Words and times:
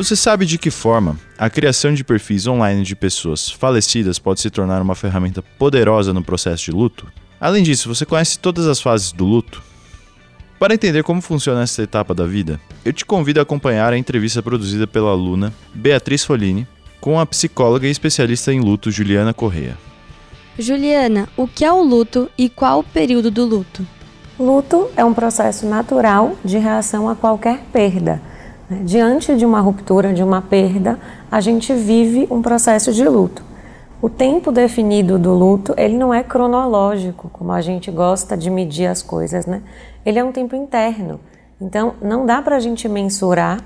Você 0.00 0.16
sabe 0.16 0.46
de 0.46 0.56
que 0.56 0.70
forma 0.70 1.18
a 1.36 1.50
criação 1.50 1.92
de 1.92 2.02
perfis 2.02 2.46
online 2.46 2.84
de 2.84 2.96
pessoas 2.96 3.50
falecidas 3.50 4.18
pode 4.18 4.40
se 4.40 4.48
tornar 4.48 4.80
uma 4.80 4.94
ferramenta 4.94 5.42
poderosa 5.42 6.14
no 6.14 6.24
processo 6.24 6.64
de 6.64 6.70
luto? 6.70 7.06
Além 7.38 7.62
disso, 7.62 7.86
você 7.86 8.06
conhece 8.06 8.38
todas 8.38 8.66
as 8.66 8.80
fases 8.80 9.12
do 9.12 9.26
luto? 9.26 9.62
Para 10.58 10.72
entender 10.72 11.02
como 11.02 11.20
funciona 11.20 11.64
essa 11.64 11.82
etapa 11.82 12.14
da 12.14 12.24
vida, 12.24 12.58
eu 12.82 12.94
te 12.94 13.04
convido 13.04 13.40
a 13.40 13.42
acompanhar 13.42 13.92
a 13.92 13.98
entrevista 13.98 14.42
produzida 14.42 14.86
pela 14.86 15.10
aluna 15.10 15.52
Beatriz 15.74 16.24
Folini 16.24 16.66
com 16.98 17.20
a 17.20 17.26
psicóloga 17.26 17.86
e 17.86 17.90
especialista 17.90 18.50
em 18.54 18.60
luto 18.60 18.90
Juliana 18.90 19.34
Correia. 19.34 19.76
Juliana, 20.58 21.28
o 21.36 21.46
que 21.46 21.62
é 21.62 21.70
o 21.70 21.82
luto 21.82 22.30
e 22.38 22.48
qual 22.48 22.78
o 22.78 22.84
período 22.84 23.30
do 23.30 23.44
luto? 23.44 23.86
Luto 24.38 24.88
é 24.96 25.04
um 25.04 25.12
processo 25.12 25.66
natural 25.66 26.38
de 26.42 26.56
reação 26.56 27.06
a 27.06 27.14
qualquer 27.14 27.64
perda? 27.70 28.29
Diante 28.70 29.36
de 29.36 29.44
uma 29.44 29.60
ruptura, 29.60 30.12
de 30.12 30.22
uma 30.22 30.40
perda, 30.40 30.96
a 31.28 31.40
gente 31.40 31.74
vive 31.74 32.28
um 32.30 32.40
processo 32.40 32.92
de 32.92 33.02
luto. 33.08 33.42
O 34.00 34.08
tempo 34.08 34.52
definido 34.52 35.18
do 35.18 35.34
luto, 35.34 35.74
ele 35.76 35.98
não 35.98 36.14
é 36.14 36.22
cronológico, 36.22 37.28
como 37.30 37.50
a 37.50 37.60
gente 37.60 37.90
gosta 37.90 38.36
de 38.36 38.48
medir 38.48 38.86
as 38.86 39.02
coisas, 39.02 39.44
né? 39.44 39.60
Ele 40.06 40.20
é 40.20 40.24
um 40.24 40.30
tempo 40.30 40.54
interno. 40.54 41.18
Então, 41.60 41.94
não 42.00 42.24
dá 42.24 42.40
para 42.40 42.54
a 42.54 42.60
gente 42.60 42.88
mensurar 42.88 43.58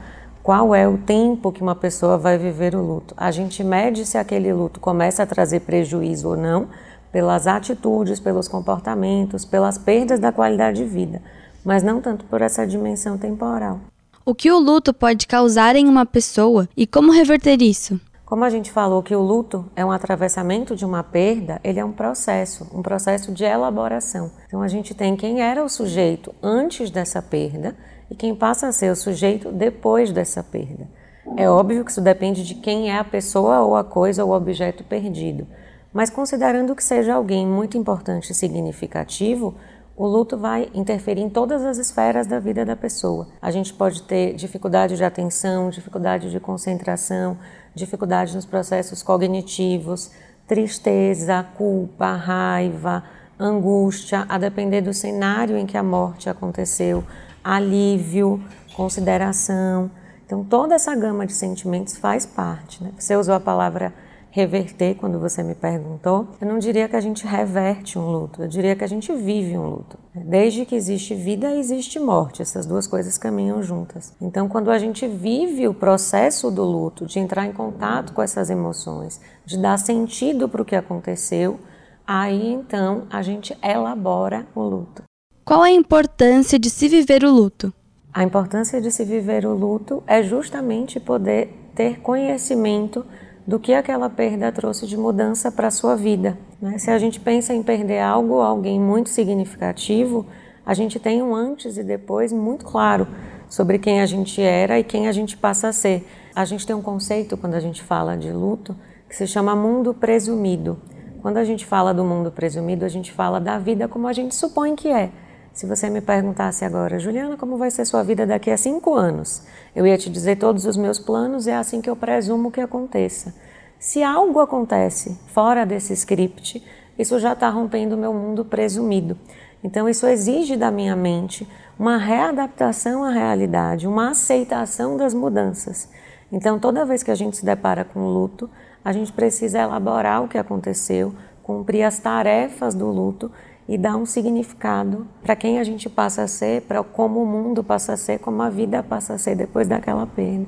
qual 0.42 0.74
é 0.74 0.88
o 0.88 0.96
tempo 0.96 1.52
que 1.52 1.61
uma 1.61 1.74
pessoa 1.74 2.16
vai 2.16 2.39
viver 2.39 2.74
o 2.74 2.80
luto. 2.80 3.14
A 3.14 3.30
gente 3.30 3.62
mede 3.62 4.06
se 4.06 4.16
aquele 4.16 4.55
luto 4.55 4.80
começa 4.80 5.22
a 5.22 5.27
trazer 5.27 5.61
prejuízo 5.61 6.30
ou 6.30 6.36
não, 6.36 6.68
pelas 7.12 7.46
atitudes, 7.46 8.18
pelos 8.18 8.48
comportamentos, 8.48 9.44
pelas 9.44 9.77
perdas 9.77 10.18
da 10.18 10.33
qualidade 10.33 10.78
de 10.78 10.89
vida, 10.89 11.20
mas 11.62 11.83
não 11.83 12.00
tanto 12.00 12.24
por 12.24 12.41
essa 12.41 12.66
dimensão 12.66 13.18
temporal. 13.18 13.78
O 14.27 14.34
que 14.34 14.50
o 14.50 14.58
luto 14.58 14.94
pode 14.94 15.27
causar 15.27 15.77
em 15.77 15.86
uma 15.86 16.06
pessoa 16.06 16.67
e 16.75 16.86
como 16.86 17.12
reverter 17.12 17.61
isso? 17.61 18.00
Como 18.25 18.42
a 18.42 18.48
gente 18.48 18.72
falou 18.72 19.03
que 19.03 19.14
o 19.14 19.20
luto 19.20 19.70
é 19.77 19.84
um 19.84 19.91
atravessamento 19.91 20.75
de 20.75 20.83
uma 20.83 21.03
perda, 21.03 21.61
ele 21.62 21.78
é 21.78 21.84
um 21.84 21.92
processo, 21.92 22.67
um 22.72 22.80
processo 22.80 23.30
de 23.33 23.45
elaboração. 23.45 24.30
Então 24.47 24.62
a 24.62 24.69
gente 24.69 24.95
tem 24.95 25.14
quem 25.14 25.42
era 25.42 25.62
o 25.62 25.69
sujeito 25.69 26.34
antes 26.42 26.89
dessa 26.89 27.20
perda 27.20 27.77
e 28.11 28.14
quem 28.14 28.34
passa 28.34 28.67
a 28.67 28.72
ser 28.72 28.91
o 28.91 28.97
sujeito 28.97 29.52
depois 29.52 30.11
dessa 30.11 30.42
perda. 30.42 30.89
É 31.36 31.47
óbvio 31.50 31.84
que 31.84 31.91
isso 31.91 32.00
depende 32.00 32.42
de 32.47 32.55
quem 32.55 32.91
é 32.91 32.98
a 32.98 33.05
pessoa 33.05 33.61
ou 33.61 33.77
a 33.77 33.84
coisa 33.84 34.25
ou 34.25 34.30
o 34.30 34.34
objeto 34.34 34.83
perdido. 34.84 35.47
Mas 35.92 36.08
considerando 36.08 36.75
que 36.75 36.83
seja 36.83 37.12
alguém 37.12 37.47
muito 37.47 37.77
importante 37.77 38.33
e 38.33 38.34
significativo, 38.34 39.55
o 39.96 40.06
luto 40.06 40.36
vai 40.36 40.68
interferir 40.74 41.22
em 41.22 41.30
todas 41.30 41.64
as 41.64 41.78
esferas 41.78 42.26
da 42.26 42.40
vida 42.40 42.64
da 42.64 42.74
pessoa. 42.74 43.28
A 43.40 43.50
gente 43.50 43.72
pode 43.72 44.02
ter 44.02 44.34
dificuldade 44.34 44.96
de 44.96 45.04
atenção, 45.04 45.70
dificuldade 45.70 46.30
de 46.30 46.40
concentração, 46.40 47.38
dificuldade 47.74 48.34
nos 48.34 48.44
processos 48.44 49.02
cognitivos, 49.02 50.10
tristeza, 50.48 51.46
culpa, 51.56 52.14
raiva, 52.14 53.04
angústia, 53.38 54.27
a 54.28 54.36
depender 54.36 54.80
do 54.80 54.92
cenário 54.92 55.56
em 55.56 55.66
que 55.66 55.77
a 55.77 55.83
morte 55.83 56.28
aconteceu, 56.28 57.04
alívio, 57.42 58.42
consideração. 58.74 59.90
Então, 60.27 60.42
toda 60.42 60.74
essa 60.74 60.94
gama 60.96 61.24
de 61.24 61.33
sentimentos 61.33 61.96
faz 61.96 62.27
parte. 62.27 62.83
Né? 62.83 62.90
Você 62.98 63.16
usou 63.16 63.34
a 63.34 63.40
palavra 63.40 63.92
reverter, 64.34 64.96
quando 64.96 65.20
você 65.20 65.45
me 65.45 65.55
perguntou, 65.55 66.27
eu 66.40 66.48
não 66.48 66.58
diria 66.58 66.89
que 66.89 66.96
a 66.96 67.00
gente 67.00 67.24
reverte 67.24 67.96
um 67.96 68.11
luto, 68.11 68.42
eu 68.42 68.48
diria 68.48 68.74
que 68.74 68.83
a 68.83 68.86
gente 68.89 69.14
vive 69.14 69.56
um 69.56 69.68
luto. 69.68 69.96
Desde 70.12 70.67
que 70.67 70.74
existe 70.74 71.14
vida, 71.14 71.55
existe 71.55 72.00
morte, 72.00 72.42
essas 72.42 72.67
duas 72.67 72.84
coisas 72.89 73.17
caminham 73.17 73.62
juntas. 73.62 74.12
Então, 74.20 74.48
quando 74.48 74.72
a 74.72 74.78
gente 74.78 75.06
vive 75.06 75.68
o 75.68 75.72
processo 75.72 76.50
do 76.50 76.64
luto, 76.64 77.06
de 77.06 77.20
entrar 77.20 77.46
em 77.46 77.52
contato 77.52 78.12
com 78.12 78.20
essas 78.20 78.50
emoções, 78.50 79.20
de 79.46 79.56
dar 79.56 79.78
sentido 79.78 80.48
para 80.48 80.62
o 80.62 80.64
que 80.64 80.74
aconteceu, 80.74 81.61
aí 82.05 82.55
então 82.55 83.06
a 83.11 83.22
gente 83.22 83.56
elabora 83.62 84.48
o 84.52 84.62
luto. 84.62 85.05
Qual 85.45 85.62
a 85.62 85.70
importância 85.70 86.58
de 86.58 86.70
se 86.70 86.89
viver 86.89 87.22
o 87.22 87.30
luto? 87.30 87.72
A 88.12 88.24
importância 88.24 88.80
de 88.80 88.90
se 88.90 89.05
viver 89.05 89.46
o 89.46 89.55
luto 89.55 90.02
é 90.08 90.24
justamente 90.24 90.98
poder 90.98 91.70
ter 91.72 92.01
conhecimento 92.01 93.06
do 93.46 93.58
que 93.58 93.74
aquela 93.74 94.08
perda 94.08 94.50
trouxe 94.50 94.86
de 94.86 94.96
mudança 94.96 95.52
para 95.52 95.68
a 95.68 95.70
sua 95.70 95.94
vida. 95.96 96.38
Né? 96.60 96.78
Se 96.78 96.90
a 96.90 96.98
gente 96.98 97.20
pensa 97.20 97.55
em 97.55 97.62
perder 97.62 98.00
algo, 98.00 98.40
alguém 98.40 98.80
muito 98.80 99.10
significativo, 99.10 100.27
a 100.64 100.72
gente 100.72 100.98
tem 100.98 101.22
um 101.22 101.34
antes 101.34 101.77
e 101.77 101.84
depois 101.84 102.33
muito 102.33 102.64
claro 102.64 103.06
sobre 103.48 103.78
quem 103.78 104.00
a 104.00 104.06
gente 104.06 104.40
era 104.40 104.78
e 104.78 104.84
quem 104.84 105.08
a 105.08 105.12
gente 105.12 105.36
passa 105.36 105.68
a 105.68 105.72
ser. 105.72 106.06
A 106.34 106.44
gente 106.44 106.66
tem 106.66 106.74
um 106.74 106.83
conceito 106.83 107.36
quando 107.36 107.54
a 107.54 107.60
gente 107.60 107.83
fala 107.83 108.16
de 108.16 108.33
luto 108.33 108.74
que 109.08 109.14
se 109.14 109.27
chama 109.27 109.54
mundo 109.54 109.92
presumido. 109.92 110.78
Quando 111.20 111.36
a 111.36 111.44
gente 111.44 111.64
fala 111.64 111.94
do 111.94 112.04
mundo 112.04 112.30
presumido, 112.30 112.84
a 112.84 112.88
gente 112.88 113.12
fala 113.12 113.40
da 113.40 113.58
vida 113.58 113.86
como 113.86 114.08
a 114.08 114.12
gente 114.12 114.34
supõe 114.34 114.74
que 114.74 114.88
é. 114.88 115.10
Se 115.54 115.66
você 115.66 115.88
me 115.88 116.00
perguntasse 116.00 116.64
agora, 116.64 116.98
Juliana, 116.98 117.36
como 117.36 117.56
vai 117.56 117.70
ser 117.70 117.84
sua 117.84 118.02
vida 118.02 118.26
daqui 118.26 118.50
a 118.50 118.56
cinco 118.56 118.94
anos? 118.94 119.40
Eu 119.74 119.86
ia 119.86 119.96
te 119.96 120.10
dizer 120.10 120.36
todos 120.36 120.66
os 120.66 120.76
meus 120.76 120.98
planos, 120.98 121.46
é 121.46 121.54
assim 121.54 121.80
que 121.80 121.88
eu 121.88 121.94
presumo 121.94 122.50
que 122.50 122.60
aconteça. 122.60 123.32
Se 123.78 124.02
algo 124.02 124.40
acontece 124.40 125.16
fora 125.28 125.64
desse 125.64 125.92
script, 125.92 126.60
isso 126.98 127.20
já 127.20 127.34
está 127.34 127.48
rompendo 127.50 127.94
o 127.94 127.98
meu 127.98 128.12
mundo 128.12 128.44
presumido. 128.44 129.16
Então, 129.62 129.88
isso 129.88 130.08
exige 130.08 130.56
da 130.56 130.72
minha 130.72 130.96
mente 130.96 131.48
uma 131.78 131.98
readaptação 131.98 133.04
à 133.04 133.10
realidade, 133.10 133.86
uma 133.86 134.10
aceitação 134.10 134.96
das 134.96 135.14
mudanças. 135.14 135.88
Então, 136.32 136.58
toda 136.58 136.84
vez 136.84 137.04
que 137.04 137.12
a 137.12 137.14
gente 137.14 137.36
se 137.36 137.44
depara 137.44 137.84
com 137.84 138.08
luto, 138.08 138.50
a 138.84 138.92
gente 138.92 139.12
precisa 139.12 139.60
elaborar 139.60 140.25
o 140.25 140.28
que 140.28 140.36
aconteceu, 140.36 141.14
cumprir 141.44 141.84
as 141.84 142.00
tarefas 142.00 142.75
do 142.75 142.88
luto 142.88 143.31
e 143.69 143.79
dar 143.79 143.97
um 143.97 144.06
significado 144.06 145.06
para 145.23 145.37
quem 145.37 145.58
a 145.58 145.64
gente 145.64 145.88
passa 145.88 146.23
a 146.23 146.29
ser, 146.29 146.62
para 146.62 146.82
como 146.82 147.23
o 147.23 147.26
mundo 147.26 147.64
passa 147.64 147.94
a 147.94 147.97
ser, 147.97 148.19
como 148.19 148.43
a 148.43 148.50
vida 148.50 148.82
passa 148.82 149.14
a 149.14 149.19
ser 149.19 149.37
depois 149.37 149.69
daquela 149.69 150.06
perda. 150.06 150.47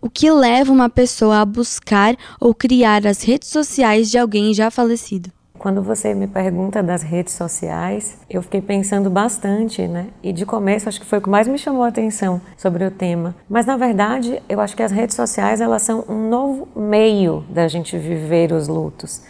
O 0.00 0.08
que 0.08 0.30
leva 0.30 0.72
uma 0.72 0.88
pessoa 0.88 1.40
a 1.40 1.44
buscar 1.44 2.16
ou 2.40 2.54
criar 2.54 3.04
as 3.06 3.22
redes 3.22 3.48
sociais 3.48 4.10
de 4.10 4.16
alguém 4.16 4.54
já 4.54 4.70
falecido? 4.70 5.32
Quando 5.58 5.82
você 5.82 6.14
me 6.14 6.28
pergunta 6.28 6.80
das 6.80 7.02
redes 7.02 7.34
sociais, 7.34 8.16
eu 8.30 8.40
fiquei 8.42 8.62
pensando 8.62 9.10
bastante, 9.10 9.88
né? 9.88 10.06
E 10.22 10.32
de 10.32 10.46
começo 10.46 10.88
acho 10.88 11.00
que 11.00 11.06
foi 11.06 11.18
o 11.18 11.22
que 11.22 11.28
mais 11.28 11.48
me 11.48 11.58
chamou 11.58 11.82
a 11.82 11.88
atenção 11.88 12.40
sobre 12.56 12.84
o 12.84 12.92
tema. 12.92 13.34
Mas 13.48 13.66
na 13.66 13.76
verdade, 13.76 14.40
eu 14.48 14.60
acho 14.60 14.76
que 14.76 14.84
as 14.84 14.92
redes 14.92 15.16
sociais 15.16 15.60
elas 15.60 15.82
são 15.82 16.04
um 16.08 16.28
novo 16.28 16.68
meio 16.76 17.44
da 17.50 17.66
gente 17.66 17.98
viver 17.98 18.52
os 18.52 18.68
lutos. 18.68 19.20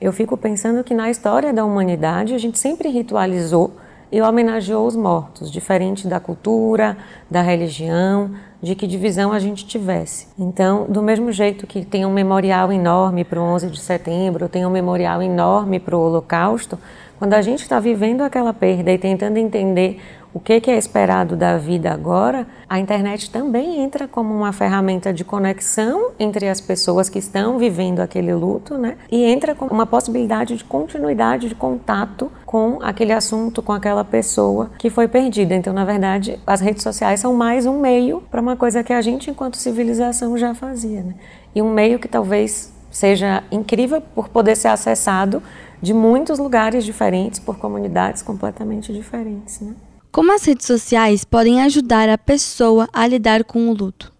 Eu 0.00 0.12
fico 0.12 0.36
pensando 0.36 0.84
que 0.84 0.94
na 0.94 1.10
história 1.10 1.52
da 1.52 1.64
humanidade 1.64 2.32
a 2.32 2.38
gente 2.38 2.56
sempre 2.56 2.88
ritualizou 2.88 3.72
e 4.12 4.22
homenageou 4.22 4.86
os 4.86 4.94
mortos, 4.94 5.50
diferente 5.50 6.06
da 6.06 6.20
cultura, 6.20 6.96
da 7.28 7.42
religião, 7.42 8.30
de 8.62 8.76
que 8.76 8.86
divisão 8.86 9.32
a 9.32 9.40
gente 9.40 9.66
tivesse. 9.66 10.28
Então, 10.38 10.86
do 10.88 11.02
mesmo 11.02 11.32
jeito 11.32 11.66
que 11.66 11.84
tem 11.84 12.06
um 12.06 12.12
memorial 12.12 12.72
enorme 12.72 13.24
para 13.24 13.40
o 13.40 13.42
11 13.42 13.70
de 13.70 13.80
setembro, 13.80 14.48
tem 14.48 14.64
um 14.64 14.70
memorial 14.70 15.20
enorme 15.20 15.80
para 15.80 15.96
o 15.96 16.00
Holocausto, 16.00 16.78
quando 17.18 17.34
a 17.34 17.42
gente 17.42 17.62
está 17.62 17.80
vivendo 17.80 18.22
aquela 18.22 18.54
perda 18.54 18.92
e 18.92 18.98
tentando 18.98 19.36
entender 19.36 20.00
o 20.32 20.38
que, 20.38 20.70
é 20.70 20.76
esperado 20.76 21.36
da 21.36 21.56
vida 21.56 21.90
agora, 21.90 22.46
a 22.68 22.78
internet 22.78 23.30
também 23.30 23.80
entra 23.80 24.06
como 24.06 24.34
uma 24.34 24.52
ferramenta 24.52 25.12
de 25.12 25.24
conexão 25.24 26.10
entre 26.18 26.48
as 26.48 26.60
pessoas 26.60 27.08
que 27.08 27.18
estão 27.18 27.58
vivendo 27.58 28.00
aquele 28.00 28.34
luto, 28.34 28.76
né? 28.76 28.96
E 29.10 29.24
entra 29.24 29.54
como 29.54 29.70
uma 29.72 29.86
possibilidade 29.86 30.56
de 30.56 30.64
continuidade 30.64 31.48
de 31.48 31.54
contato 31.54 32.30
com 32.44 32.78
aquele 32.82 33.12
assunto, 33.12 33.62
com 33.62 33.72
aquela 33.72 34.04
pessoa 34.04 34.70
que 34.78 34.90
foi 34.90 35.08
perdida. 35.08 35.54
Então, 35.54 35.72
na 35.72 35.84
verdade, 35.84 36.38
as 36.46 36.60
redes 36.60 36.82
sociais 36.82 37.20
são 37.20 37.32
mais 37.32 37.64
um 37.64 37.80
meio 37.80 38.22
para 38.30 38.40
uma 38.40 38.54
coisa 38.54 38.84
que 38.84 38.92
a 38.92 39.00
gente, 39.00 39.30
enquanto 39.30 39.56
civilização, 39.56 40.36
já 40.36 40.54
fazia, 40.54 41.02
né? 41.02 41.14
E 41.54 41.62
um 41.62 41.72
meio 41.72 41.98
que 41.98 42.06
talvez 42.06 42.72
seja 42.90 43.42
incrível 43.50 44.00
por 44.00 44.28
poder 44.28 44.56
ser 44.56 44.68
acessado 44.68 45.42
de 45.80 45.94
muitos 45.94 46.38
lugares 46.38 46.84
diferentes, 46.84 47.40
por 47.40 47.56
comunidades 47.56 48.20
completamente 48.20 48.92
diferentes, 48.92 49.60
né? 49.60 49.74
Como 50.10 50.32
as 50.32 50.42
redes 50.42 50.66
sociais 50.66 51.22
podem 51.22 51.60
ajudar 51.62 52.08
a 52.08 52.16
pessoa 52.16 52.88
a 52.94 53.06
lidar 53.06 53.44
com 53.44 53.68
o 53.68 53.74
luto? 53.74 54.10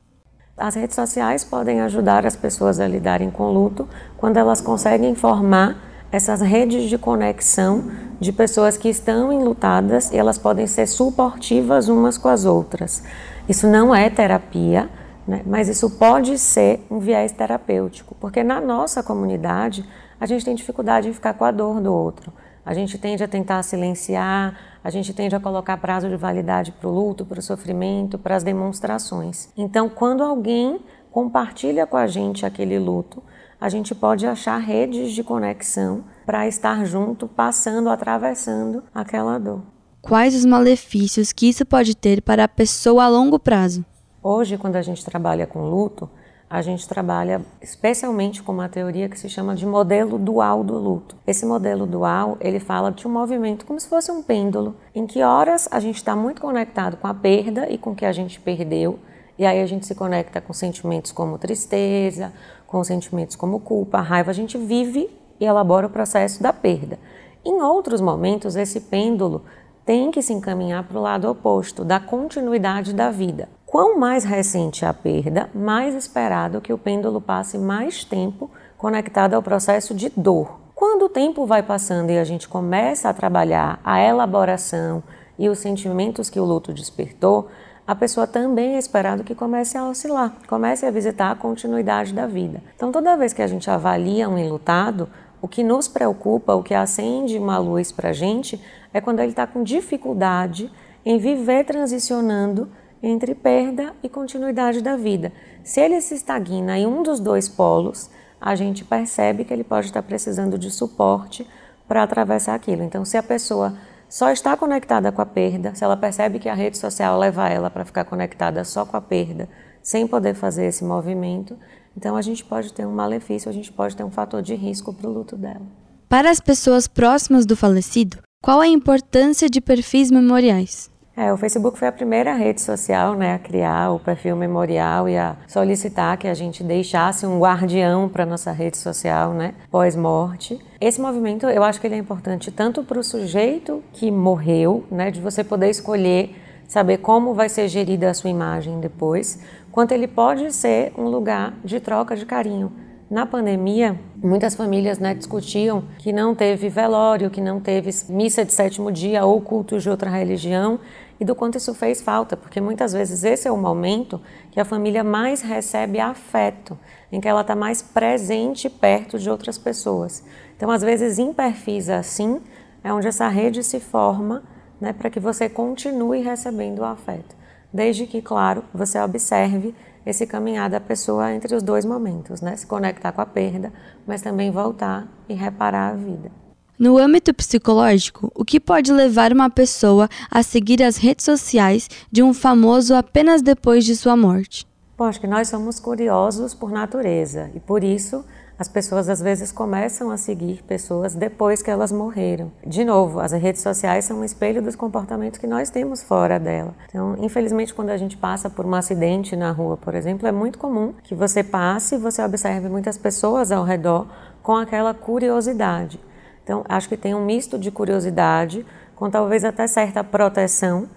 As 0.55 0.75
redes 0.75 0.95
sociais 0.95 1.45
podem 1.45 1.81
ajudar 1.81 2.27
as 2.27 2.37
pessoas 2.37 2.79
a 2.79 2.87
lidarem 2.87 3.31
com 3.31 3.45
o 3.45 3.53
luto 3.53 3.89
quando 4.19 4.37
elas 4.37 4.61
conseguem 4.61 5.15
formar 5.15 5.79
essas 6.13 6.43
redes 6.43 6.91
de 6.91 6.99
conexão 6.99 7.91
de 8.21 8.33
pessoas 8.33 8.77
que 8.77 8.89
estão 8.89 9.33
enlutadas 9.33 10.13
e 10.13 10.17
elas 10.19 10.37
podem 10.37 10.67
ser 10.67 10.87
suportivas 10.87 11.89
umas 11.89 12.19
com 12.19 12.29
as 12.29 12.45
outras. 12.45 13.03
Isso 13.49 13.67
não 13.67 13.95
é 13.95 14.11
terapia, 14.11 14.91
né? 15.27 15.43
mas 15.47 15.69
isso 15.69 15.89
pode 15.89 16.39
ser 16.39 16.85
um 16.91 16.99
viés 16.99 17.33
terapêutico, 17.33 18.15
porque 18.21 18.45
na 18.45 18.61
nossa 18.61 19.03
comunidade 19.03 19.89
a 20.21 20.27
gente 20.27 20.45
tem 20.45 20.55
dificuldade 20.55 21.09
em 21.09 21.15
ficar 21.15 21.33
com 21.33 21.47
a 21.47 21.51
dor 21.51 21.81
do 21.81 21.93
outro. 21.93 22.31
A 22.69 22.75
gente 22.75 22.99
tende 22.99 23.25
a 23.25 23.27
tentar 23.27 23.63
silenciar, 23.63 24.55
a 24.85 24.91
gente 24.91 25.15
tende 25.15 25.35
a 25.35 25.41
colocar 25.41 25.79
prazo 25.79 26.07
de 26.07 26.17
validade 26.17 26.71
para 26.71 26.87
o 26.87 26.93
luto, 26.93 27.25
para 27.25 27.39
o 27.39 27.43
sofrimento, 27.43 28.19
para 28.19 28.37
as 28.37 28.43
demonstrações. 28.45 29.49
Então, 29.57 29.89
quando 29.89 30.23
alguém 30.23 30.79
compartilha 31.11 31.87
com 31.87 31.97
a 31.97 32.07
gente 32.07 32.45
aquele 32.45 32.79
luto, 32.79 33.23
a 33.59 33.71
gente 33.71 33.95
pode 33.95 34.27
achar 34.27 34.59
redes 34.59 35.13
de 35.13 35.25
conexão 35.25 36.05
para 36.27 36.47
estar 36.47 36.85
junto, 36.85 37.27
passando, 37.27 37.89
atravessando 37.89 38.85
aquela 38.95 39.39
dor. 39.39 39.63
Quais 40.03 40.35
os 40.35 40.45
malefícios 40.45 41.33
que 41.33 41.49
isso 41.49 41.65
pode 41.65 41.97
ter 41.97 42.21
para 42.21 42.45
a 42.45 42.49
pessoa 42.49 43.05
a 43.05 43.09
longo 43.09 43.39
prazo? 43.39 43.83
Hoje, 44.23 44.59
quando 44.59 44.77
a 44.77 44.83
gente 44.83 45.03
trabalha 45.03 45.47
com 45.47 45.63
luto, 45.63 46.11
a 46.51 46.63
gente 46.63 46.89
trabalha 46.89 47.43
especialmente 47.61 48.43
com 48.43 48.53
uma 48.53 48.69
teoria 48.69 49.09
que 49.09 49.19
se 49.19 49.29
chama 49.29 49.55
de 49.55 49.67
modelo 49.67 50.19
dual 50.19 50.65
do 50.65 50.79
luto. 50.79 51.17
Esse 51.27 51.45
modelo 51.45 51.87
dual, 51.87 52.39
ele 52.41 52.59
fala 52.59 52.91
de 52.91 53.07
um 53.07 53.11
movimento 53.11 53.67
como 53.67 53.79
se 53.79 53.89
fosse 53.89 54.11
um 54.11 54.23
pêndulo, 54.23 54.75
em 54.95 55.07
que 55.07 55.23
horas 55.23 55.69
a 55.71 55.79
gente 55.79 55.97
está 55.97 56.17
muito 56.17 56.41
conectado 56.41 56.97
com 56.97 57.07
a 57.07 57.13
perda 57.13 57.69
e 57.69 57.77
com 57.77 57.91
o 57.91 57.95
que 57.95 58.07
a 58.07 58.13
gente 58.13 58.41
perdeu, 58.41 58.99
e 59.39 59.45
aí 59.45 59.61
a 59.61 59.67
gente 59.67 59.87
se 59.87 59.95
conecta 59.95 60.41
com 60.41 60.53
sentimentos 60.53 61.13
como 61.13 61.39
tristeza, 61.39 62.33
com 62.67 62.83
sentimentos 62.83 63.37
como 63.37 63.61
culpa, 63.61 64.01
raiva, 64.01 64.31
a 64.31 64.35
gente 64.35 64.57
vive 64.57 65.11
e 65.39 65.45
elabora 65.45 65.87
o 65.87 65.91
processo 65.91 66.43
da 66.43 66.53
perda. 66.53 66.99
Em 67.45 67.63
outros 67.63 68.01
momentos, 68.01 68.57
esse 68.57 68.81
pêndulo 68.81 69.43
tem 69.85 70.11
que 70.11 70.23
se 70.23 70.33
encaminhar 70.33 70.83
para 70.85 70.99
o 70.99 71.03
lado 71.03 71.31
oposto, 71.31 71.85
da 71.85 72.01
continuidade 72.01 72.93
da 72.93 73.11
vida. 73.11 73.49
Quão 73.71 73.99
mais 73.99 74.25
recente 74.25 74.87
a 74.87 74.95
perda, 74.95 75.51
mais 75.55 75.95
esperado 75.95 76.59
que 76.59 76.73
o 76.73 76.79
pêndulo 76.79 77.21
passe 77.21 77.59
mais 77.59 78.03
tempo 78.03 78.51
conectado 78.79 79.35
ao 79.35 79.43
processo 79.43 79.95
de 79.95 80.11
dor. 80.17 80.59
Quando 80.75 81.03
o 81.03 81.09
tempo 81.11 81.45
vai 81.45 81.63
passando 81.63 82.09
e 82.09 82.19
a 82.19 82.25
gente 82.25 82.49
começa 82.49 83.11
a 83.11 83.13
trabalhar 83.13 83.79
a 83.85 84.01
elaboração 84.01 85.03
e 85.39 85.51
os 85.51 85.59
sentimentos 85.59 86.31
que 86.31 86.41
o 86.41 86.47
luto 86.47 86.73
despertou, 86.73 87.49
a 87.87 87.95
pessoa 87.95 88.27
também 88.27 88.77
é 88.77 88.79
esperado 88.79 89.23
que 89.23 89.35
comece 89.35 89.77
a 89.77 89.87
oscilar, 89.87 90.33
comece 90.49 90.87
a 90.87 90.91
visitar 90.91 91.31
a 91.31 91.37
continuidade 91.37 92.15
da 92.15 92.27
vida. 92.27 92.63
Então, 92.75 92.91
toda 92.91 93.19
vez 93.19 93.35
que 93.35 93.43
a 93.43 93.47
gente 93.47 93.71
avalia 93.71 94.31
um 94.31 94.39
enlutado, 94.39 95.11
o 95.43 95.47
que 95.47 95.63
nos 95.63 95.87
preocupa, 95.87 96.55
o 96.55 96.63
que 96.63 96.73
acende 96.73 97.37
uma 97.37 97.59
luz 97.59 97.93
para 97.93 98.09
a 98.09 98.15
gente, 98.15 98.59
é 98.95 99.01
quando 99.01 99.21
ele 99.21 99.33
está 99.33 99.47
com 99.47 99.63
dificuldade 99.63 100.73
em 101.05 101.19
viver 101.19 101.65
transicionando 101.65 102.71
entre 103.03 103.35
perda 103.35 103.95
e 104.03 104.09
continuidade 104.09 104.81
da 104.81 104.97
vida. 104.97 105.33
Se 105.63 105.81
ele 105.81 106.01
se 106.01 106.15
estagna 106.15 106.79
em 106.79 106.87
um 106.87 107.03
dos 107.03 107.21
dois 107.21 107.49
polos, 107.49 108.11
a 108.41 108.55
gente 108.55 108.85
percebe 108.85 109.45
que 109.45 109.53
ele 109.53 109.65
pode 109.65 109.87
estar 109.87 110.03
precisando 110.03 110.59
de 110.59 110.71
suporte 110.71 111.47
para 111.87 112.03
atravessar 112.03 112.55
aquilo. 112.55 112.83
Então, 112.83 113.05
se 113.05 113.17
a 113.17 113.23
pessoa 113.23 113.75
só 114.09 114.31
está 114.31 114.57
conectada 114.57 115.13
com 115.13 115.21
a 115.21 115.27
perda, 115.27 115.75
se 115.75 115.85
ela 115.85 115.97
percebe 115.97 116.39
que 116.39 116.49
a 116.49 116.55
rede 116.55 116.79
social 116.79 117.19
leva 117.19 117.49
ela 117.49 117.71
para 117.71 117.85
ficar 117.85 118.05
conectada 118.05 118.65
só 118.65 118.85
com 118.85 118.97
a 118.97 119.01
perda, 119.01 119.49
sem 119.83 120.07
poder 120.07 120.35
fazer 120.35 120.67
esse 120.67 120.85
movimento, 120.85 121.57
então 121.97 122.17
a 122.17 122.23
gente 122.23 122.45
pode 122.45 122.73
ter 122.73 122.87
um 122.87 122.93
malefício, 122.93 123.49
a 123.49 123.53
gente 123.53 123.73
pode 123.73 123.97
ter 123.97 124.05
um 124.05 124.11
fator 124.11 124.41
de 124.41 124.55
risco 124.55 124.93
para 124.93 125.09
o 125.09 125.13
luto 125.13 125.37
dela. 125.37 125.63
Para 126.09 126.31
as 126.31 126.41
pessoas 126.41 126.87
próximas 126.87 127.45
do 127.45 127.57
falecido, 127.57 128.19
qual 128.43 128.61
a 128.61 128.67
importância 128.67 129.49
de 129.49 129.61
perfis 129.61 130.11
memoriais? 130.11 130.91
É, 131.19 131.33
o 131.33 131.37
Facebook 131.37 131.77
foi 131.77 131.89
a 131.89 131.93
primeira 131.93 132.33
rede 132.33 132.63
social 132.63 133.17
né, 133.17 133.35
a 133.35 133.41
criar 133.41 133.91
o 133.91 133.99
perfil 133.99 134.37
memorial 134.37 135.09
e 135.09 135.19
a 135.19 135.35
solicitar 135.49 136.17
que 136.17 136.29
a 136.29 136.33
gente 136.33 136.63
deixasse 136.63 137.27
um 137.27 137.41
guardião 137.41 138.09
para 138.09 138.25
nossa 138.25 138.53
rede 138.53 138.79
social 138.79 139.33
né, 139.33 139.53
pós-morte. 139.69 140.65
Esse 140.81 141.01
movimento, 141.01 141.47
eu 141.47 141.65
acho 141.65 141.81
que 141.81 141.89
ele 141.89 141.97
é 141.97 141.99
importante 141.99 142.53
tanto 142.53 142.85
para 142.85 143.01
o 143.01 143.03
sujeito 143.03 143.83
que 143.93 144.13
morreu, 144.13 144.85
né, 144.93 145.11
de 145.11 145.21
você 145.21 145.43
poder 145.43 145.69
escolher, 145.71 146.37
saber 146.69 146.99
como 146.99 147.35
vai 147.35 147.49
ser 147.49 147.67
gerida 147.67 148.09
a 148.09 148.15
sua 148.15 148.31
imagem 148.31 148.79
depois, 148.79 149.43
quanto 149.73 149.91
ele 149.91 150.07
pode 150.07 150.53
ser 150.53 150.93
um 150.97 151.09
lugar 151.09 151.53
de 151.65 151.81
troca 151.81 152.15
de 152.15 152.25
carinho. 152.25 152.71
Na 153.11 153.27
pandemia, 153.27 153.99
muitas 154.23 154.55
famílias 154.55 154.99
né, 154.99 155.15
discutiam 155.15 155.85
que 155.99 156.13
não 156.13 156.35
teve 156.35 156.69
velório, 156.69 157.31
que 157.31 157.41
não 157.41 157.61
teve 157.61 157.91
missa 158.09 158.45
de 158.45 158.53
sétimo 158.53 158.91
dia 158.91 159.25
ou 159.25 159.41
culto 159.41 159.79
de 159.79 159.89
outra 159.89 160.11
religião 160.11 160.79
e 161.21 161.25
do 161.25 161.35
quanto 161.35 161.59
isso 161.59 161.75
fez 161.75 162.01
falta, 162.01 162.37
porque 162.37 162.61
muitas 162.61 162.93
vezes 162.93 163.25
esse 163.25 163.49
é 163.49 163.53
o 163.53 163.57
momento 163.57 164.21
que 164.51 164.61
a 164.61 164.65
família 164.65 165.03
mais 165.03 165.41
recebe 165.41 165.99
afeto, 165.99 166.79
em 167.11 167.21
que 167.21 167.29
ela 167.29 167.41
está 167.41 167.57
mais 167.57 167.83
presente 167.83 168.69
perto 168.69 169.19
de 169.19 169.29
outras 169.29 169.59
pessoas. 169.59 170.25
Então, 170.57 170.71
às 170.71 170.83
vezes, 170.83 171.19
em 171.19 171.33
perfis 171.33 171.89
assim, 171.89 172.41
é 172.83 172.93
onde 172.93 173.09
essa 173.09 173.29
rede 173.29 173.63
se 173.63 173.81
forma 173.81 174.43
né, 174.81 174.93
para 174.93 175.11
que 175.11 175.19
você 175.19 175.49
continue 175.49 176.21
recebendo 176.23 176.81
o 176.81 176.85
afeto. 176.85 177.37
Desde 177.73 178.07
que, 178.07 178.23
claro, 178.23 178.65
você 178.73 178.99
observe 179.01 179.75
esse 180.09 180.27
caminhar 180.27 180.71
da 180.71 180.81
pessoa 180.81 181.35
entre 181.35 181.55
os 181.55 181.63
dois 181.63 181.85
momentos, 181.85 182.41
né? 182.41 182.57
Se 182.57 182.67
conectar 182.67 183.13
com 183.13 183.21
a 183.21 183.27
perda, 183.27 183.71
mas 184.07 184.23
também 184.23 184.51
voltar 184.51 185.07
e 185.29 185.35
reparar 185.35 185.91
a 185.91 185.95
vida. 185.95 186.31
No 186.79 186.97
âmbito 186.97 187.35
psicológico, 187.35 188.33
o 188.35 188.43
que 188.45 188.59
pode 188.59 188.91
levar 188.91 189.33
uma 189.33 189.51
pessoa 189.51 190.09
a 190.31 190.43
seguir 190.43 190.83
as 190.83 190.97
redes 190.97 191.27
sociais 191.27 191.91
de 192.11 192.23
um 192.23 192.33
famoso 192.33 192.95
apenas 192.95 193.43
depois 193.43 193.85
de 193.85 193.95
sua 193.95 194.17
morte? 194.17 194.67
Bom, 194.97 195.05
acho 195.05 195.21
que 195.21 195.27
nós 195.27 195.49
somos 195.49 195.79
curiosos 195.79 196.55
por 196.55 196.71
natureza 196.71 197.51
e 197.55 197.61
por 197.61 197.85
isso 197.85 198.25
as 198.59 198.67
pessoas 198.67 199.09
às 199.09 199.21
vezes 199.21 199.53
começam 199.53 200.11
a 200.11 200.17
seguir 200.17 200.65
pessoas 200.65 201.15
depois 201.15 201.63
que 201.63 201.71
elas 201.71 201.93
morreram. 201.93 202.51
De 202.67 202.85
novo, 202.85 203.21
as 203.21 203.31
redes 203.33 203.63
sociais 203.63 204.05
são 204.05 204.19
um 204.19 204.25
espelho 204.25 204.61
dos 204.61 204.75
comportamentos 204.75 205.39
que 205.39 205.47
nós 205.47 205.71
temos 205.71 206.03
fora 206.03 206.41
dela. 206.41 206.75
Então, 206.89 207.17
infelizmente, 207.21 207.73
quando 207.73 207.91
a 207.91 207.97
gente 207.97 208.17
passa 208.17 208.51
por 208.51 208.67
um 208.67 208.75
acidente 208.75 209.37
na 209.37 209.53
rua, 209.53 209.77
por 209.77 209.95
exemplo, 209.95 210.27
é 210.27 210.33
muito 210.33 210.59
comum 210.59 210.93
que 211.05 211.15
você 211.15 211.45
passe 211.45 211.95
e 211.95 211.99
você 211.99 212.21
observe 212.21 212.69
muitas 212.69 212.99
pessoas 212.99 213.53
ao 213.53 213.63
redor 213.63 214.09
com 214.43 214.57
aquela 214.57 214.93
curiosidade. 214.93 216.01
Então, 216.43 216.65
acho 216.69 216.89
que 216.89 216.97
tem 216.97 217.15
um 217.15 217.25
misto 217.25 217.59
de 217.59 217.71
curiosidade, 217.71 218.67
com 218.97 219.09
talvez 219.09 219.45
até 219.45 219.67
certa 219.69 220.03
proteção, 220.03 220.89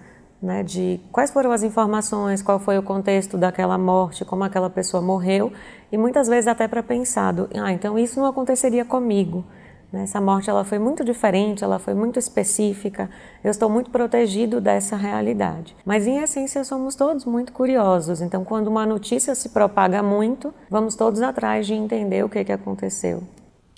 né, 0.42 0.64
de 0.64 1.00
quais 1.12 1.30
foram 1.30 1.52
as 1.52 1.62
informações, 1.62 2.42
qual 2.42 2.58
foi 2.58 2.76
o 2.76 2.82
contexto 2.82 3.38
daquela 3.38 3.78
morte, 3.78 4.24
como 4.24 4.42
aquela 4.42 4.68
pessoa 4.68 5.00
morreu, 5.00 5.52
e 5.90 5.96
muitas 5.96 6.26
vezes 6.26 6.48
até 6.48 6.66
para 6.66 6.82
pensar, 6.82 7.32
do, 7.32 7.48
ah, 7.54 7.72
então 7.72 7.96
isso 7.98 8.18
não 8.18 8.26
aconteceria 8.26 8.84
comigo. 8.84 9.44
Né? 9.92 10.02
Essa 10.02 10.20
morte 10.20 10.50
ela 10.50 10.64
foi 10.64 10.78
muito 10.80 11.04
diferente, 11.04 11.62
ela 11.62 11.78
foi 11.78 11.94
muito 11.94 12.18
específica, 12.18 13.08
eu 13.44 13.50
estou 13.50 13.70
muito 13.70 13.90
protegido 13.90 14.60
dessa 14.60 14.96
realidade. 14.96 15.76
Mas 15.84 16.06
em 16.06 16.18
essência 16.18 16.64
somos 16.64 16.96
todos 16.96 17.24
muito 17.24 17.52
curiosos, 17.52 18.20
então 18.20 18.44
quando 18.44 18.66
uma 18.66 18.84
notícia 18.84 19.34
se 19.36 19.50
propaga 19.50 20.02
muito, 20.02 20.52
vamos 20.68 20.96
todos 20.96 21.22
atrás 21.22 21.66
de 21.66 21.74
entender 21.74 22.24
o 22.24 22.28
que, 22.28 22.42
que 22.44 22.52
aconteceu. 22.52 23.22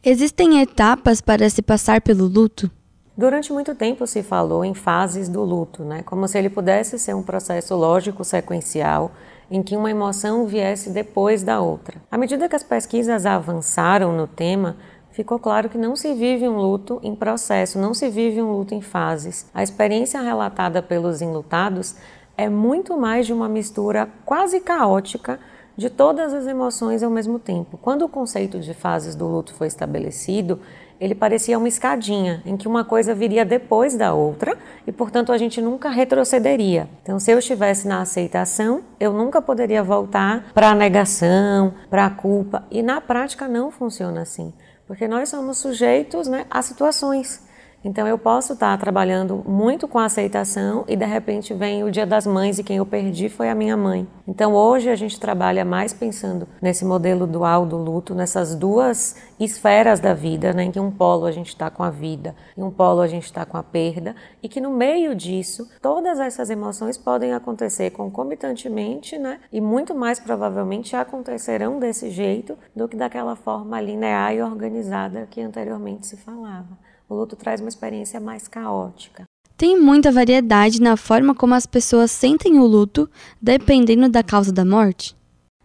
Existem 0.02 0.60
etapas 0.60 1.20
para 1.20 1.48
se 1.50 1.60
passar 1.60 2.00
pelo 2.00 2.26
luto? 2.26 2.70
Durante 3.16 3.52
muito 3.52 3.76
tempo 3.76 4.08
se 4.08 4.24
falou 4.24 4.64
em 4.64 4.74
fases 4.74 5.28
do 5.28 5.44
luto, 5.44 5.84
né? 5.84 6.02
como 6.02 6.26
se 6.26 6.36
ele 6.36 6.50
pudesse 6.50 6.98
ser 6.98 7.14
um 7.14 7.22
processo 7.22 7.76
lógico 7.76 8.24
sequencial 8.24 9.12
em 9.48 9.62
que 9.62 9.76
uma 9.76 9.88
emoção 9.88 10.46
viesse 10.46 10.90
depois 10.90 11.44
da 11.44 11.60
outra. 11.60 12.02
À 12.10 12.18
medida 12.18 12.48
que 12.48 12.56
as 12.56 12.64
pesquisas 12.64 13.24
avançaram 13.24 14.16
no 14.16 14.26
tema, 14.26 14.76
ficou 15.12 15.38
claro 15.38 15.68
que 15.68 15.78
não 15.78 15.94
se 15.94 16.12
vive 16.12 16.48
um 16.48 16.56
luto 16.56 16.98
em 17.04 17.14
processo, 17.14 17.78
não 17.78 17.94
se 17.94 18.08
vive 18.08 18.42
um 18.42 18.50
luto 18.50 18.74
em 18.74 18.80
fases. 18.80 19.46
A 19.54 19.62
experiência 19.62 20.20
relatada 20.20 20.82
pelos 20.82 21.22
enlutados 21.22 21.94
é 22.36 22.48
muito 22.48 22.98
mais 22.98 23.26
de 23.26 23.32
uma 23.32 23.48
mistura 23.48 24.08
quase 24.24 24.58
caótica 24.58 25.38
de 25.76 25.88
todas 25.88 26.34
as 26.34 26.48
emoções 26.48 27.02
ao 27.02 27.10
mesmo 27.10 27.38
tempo. 27.38 27.78
Quando 27.80 28.02
o 28.02 28.08
conceito 28.08 28.58
de 28.58 28.74
fases 28.74 29.14
do 29.14 29.26
luto 29.26 29.54
foi 29.54 29.68
estabelecido, 29.68 30.58
ele 31.00 31.14
parecia 31.14 31.58
uma 31.58 31.68
escadinha, 31.68 32.42
em 32.46 32.56
que 32.56 32.68
uma 32.68 32.84
coisa 32.84 33.14
viria 33.14 33.44
depois 33.44 33.96
da 33.96 34.14
outra 34.14 34.56
e, 34.86 34.92
portanto, 34.92 35.32
a 35.32 35.38
gente 35.38 35.60
nunca 35.60 35.88
retrocederia. 35.88 36.88
Então, 37.02 37.18
se 37.18 37.30
eu 37.30 37.38
estivesse 37.38 37.86
na 37.88 38.00
aceitação, 38.00 38.82
eu 39.00 39.12
nunca 39.12 39.42
poderia 39.42 39.82
voltar 39.82 40.52
para 40.54 40.70
a 40.70 40.74
negação, 40.74 41.74
para 41.90 42.06
a 42.06 42.10
culpa. 42.10 42.64
E 42.70 42.82
na 42.82 43.00
prática 43.00 43.48
não 43.48 43.70
funciona 43.70 44.22
assim, 44.22 44.52
porque 44.86 45.08
nós 45.08 45.28
somos 45.28 45.58
sujeitos 45.58 46.28
né, 46.28 46.46
a 46.50 46.62
situações. 46.62 47.42
Então 47.84 48.08
eu 48.08 48.16
posso 48.16 48.54
estar 48.54 48.78
trabalhando 48.78 49.44
muito 49.46 49.86
com 49.86 49.98
aceitação 49.98 50.86
e 50.88 50.96
de 50.96 51.04
repente 51.04 51.52
vem 51.52 51.84
o 51.84 51.90
Dia 51.90 52.06
das 52.06 52.26
Mães 52.26 52.58
e 52.58 52.64
quem 52.64 52.78
eu 52.78 52.86
perdi 52.86 53.28
foi 53.28 53.50
a 53.50 53.54
minha 53.54 53.76
mãe. 53.76 54.08
Então 54.26 54.54
hoje 54.54 54.88
a 54.88 54.96
gente 54.96 55.20
trabalha 55.20 55.66
mais 55.66 55.92
pensando 55.92 56.48
nesse 56.62 56.82
modelo 56.82 57.26
dual 57.26 57.66
do 57.66 57.76
luto, 57.76 58.14
nessas 58.14 58.54
duas 58.54 59.16
esferas 59.38 60.00
da 60.00 60.14
vida, 60.14 60.54
né, 60.54 60.64
em 60.64 60.70
que 60.70 60.80
um 60.80 60.90
polo 60.90 61.26
a 61.26 61.30
gente 61.30 61.48
está 61.48 61.68
com 61.68 61.82
a 61.82 61.90
vida 61.90 62.34
e 62.56 62.62
um 62.62 62.70
polo 62.70 63.02
a 63.02 63.06
gente 63.06 63.24
está 63.24 63.44
com 63.44 63.58
a 63.58 63.62
perda, 63.62 64.16
e 64.42 64.48
que 64.48 64.62
no 64.62 64.70
meio 64.70 65.14
disso 65.14 65.68
todas 65.82 66.18
essas 66.18 66.48
emoções 66.48 66.96
podem 66.96 67.34
acontecer 67.34 67.90
concomitantemente, 67.90 69.18
né, 69.18 69.40
e 69.52 69.60
muito 69.60 69.94
mais 69.94 70.18
provavelmente 70.18 70.96
acontecerão 70.96 71.78
desse 71.78 72.08
jeito 72.08 72.56
do 72.74 72.88
que 72.88 72.96
daquela 72.96 73.36
forma 73.36 73.78
linear 73.78 74.32
e 74.32 74.40
organizada 74.40 75.28
que 75.30 75.42
anteriormente 75.42 76.06
se 76.06 76.16
falava. 76.16 76.78
O 77.14 77.16
luto 77.16 77.36
traz 77.36 77.60
uma 77.60 77.68
experiência 77.68 78.18
mais 78.18 78.48
caótica. 78.48 79.22
Tem 79.56 79.80
muita 79.80 80.10
variedade 80.10 80.82
na 80.82 80.96
forma 80.96 81.32
como 81.32 81.54
as 81.54 81.64
pessoas 81.64 82.10
sentem 82.10 82.58
o 82.58 82.66
luto, 82.66 83.08
dependendo 83.40 84.08
da 84.08 84.20
causa 84.20 84.52
da 84.52 84.64
morte? 84.64 85.16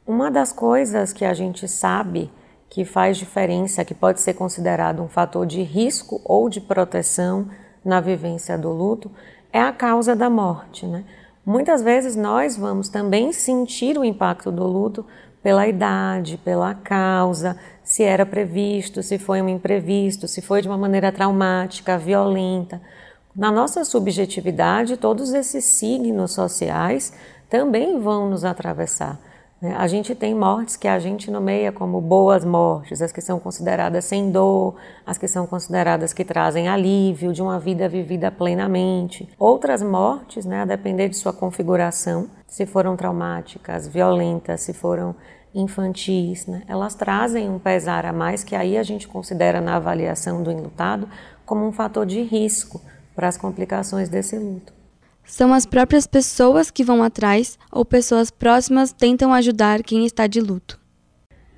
Uma 0.06 0.29
das 0.29 0.53
coisas 0.53 1.12
que 1.12 1.25
a 1.25 1.34
gente 1.34 1.68
sabe 1.68 2.29
que 2.70 2.86
faz 2.86 3.18
diferença, 3.18 3.84
que 3.84 3.96
pode 3.96 4.22
ser 4.22 4.36
considerado 4.36 5.01
um 5.01 5.10
fator 5.10 5.44
de 5.44 5.63
risco 5.63 6.22
ou 6.24 6.50
de 6.50 6.62
proteção 6.62 7.50
na 7.84 8.00
vivência 8.00 8.56
do 8.56 8.70
luto, 8.70 9.10
é 9.51 9.60
a 9.60 9.72
causa 9.72 10.15
da 10.15 10.29
morte. 10.29 10.86
Né? 10.86 11.03
Muitas 11.44 11.82
vezes 11.82 12.15
nós 12.15 12.56
vamos 12.56 12.89
também 12.89 13.34
sentir 13.34 13.98
o 13.98 14.06
impacto 14.06 14.51
do 14.51 14.68
luto 14.68 15.03
pela 15.41 15.67
idade, 15.67 16.38
pela 16.43 16.74
causa, 16.74 17.58
se 17.84 18.03
era 18.03 18.25
previsto, 18.25 19.01
se 19.01 19.17
foi 19.17 19.41
um 19.41 19.50
imprevisto, 19.50 20.27
se 20.27 20.41
foi 20.41 20.62
de 20.62 20.67
uma 20.67 20.77
maneira 20.77 21.12
traumática, 21.12 21.98
violenta. 21.98 22.81
Na 23.36 23.51
nossa 23.51 23.86
subjetividade, 23.86 24.98
todos 24.98 25.34
esses 25.34 25.63
signos 25.63 26.34
sociais 26.34 27.13
também 27.50 28.00
vão 28.00 28.29
nos 28.29 28.43
atravessar. 28.43 29.19
Né? 29.62 29.75
A 29.78 29.88
gente 29.88 30.16
tem 30.16 30.34
mortes 30.34 30.75
que 30.75 30.88
a 30.88 31.00
gente 31.00 31.30
nomeia 31.30 31.72
como 31.72 32.00
boas 32.00 32.46
mortes, 32.46 33.01
as 33.01 33.12
que 33.12 33.22
são 33.22 33.39
consideradas 33.39 34.06
sem 34.06 34.32
dor, 34.32 34.75
as 35.06 35.18
que 35.18 35.28
são 35.28 35.46
consideradas 35.46 36.13
que 36.13 36.24
trazem 36.24 36.68
alívio 36.68 37.34
de 37.34 37.42
uma 37.42 37.60
vida 37.60 37.88
vivida 37.89 38.32
plenamente. 38.32 39.30
Outras 39.38 39.82
mortes, 39.82 40.46
né, 40.46 40.62
a 40.62 40.66
depender 40.66 41.10
de 41.10 41.18
sua 41.18 41.34
configuração, 41.34 42.28
se 42.48 42.66
foram 42.66 42.96
traumáticas, 42.96 43.88
violentas, 43.88 44.62
se 44.62 44.74
foram 44.74 45.16
infantis, 45.54 46.46
né? 46.46 46.63
elas 46.68 46.94
trazem 46.94 47.50
um 47.50 47.58
pesar 47.58 48.06
a 48.06 48.13
mais 48.13 48.44
que 48.44 48.56
aí 48.56 48.78
a 48.78 48.84
gente 48.84 49.08
considera 49.08 49.60
na 49.60 49.78
avaliação 49.78 50.44
do 50.44 50.51
enlutado 50.51 51.10
como 51.44 51.66
um 51.66 51.72
fator 51.72 52.06
de 52.06 52.22
risco 52.22 52.80
para 53.16 53.28
as 53.28 53.36
complicações 53.36 54.10
desse 54.10 54.38
luto. 54.38 54.79
São 55.30 55.54
as 55.54 55.64
próprias 55.64 56.08
pessoas 56.08 56.72
que 56.72 56.84
vão 56.84 57.04
atrás 57.04 57.56
ou 57.72 57.86
pessoas 57.86 58.32
próximas 58.32 58.92
tentam 58.92 59.32
ajudar 59.32 59.84
quem 59.84 60.04
está 60.04 60.26
de 60.26 60.42
luto. 60.42 60.80